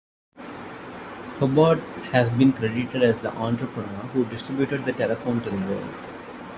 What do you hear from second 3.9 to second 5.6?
who distributed the telephone to the